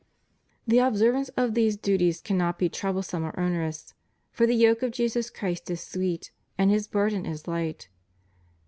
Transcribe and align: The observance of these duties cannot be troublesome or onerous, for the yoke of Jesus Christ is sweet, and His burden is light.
The 0.65 0.79
observance 0.79 1.29
of 1.37 1.53
these 1.53 1.77
duties 1.77 2.21
cannot 2.21 2.57
be 2.57 2.69
troublesome 2.69 3.23
or 3.23 3.39
onerous, 3.39 3.93
for 4.31 4.47
the 4.47 4.55
yoke 4.55 4.81
of 4.81 4.89
Jesus 4.89 5.29
Christ 5.29 5.69
is 5.69 5.79
sweet, 5.81 6.31
and 6.57 6.71
His 6.71 6.87
burden 6.87 7.23
is 7.27 7.47
light. 7.47 7.87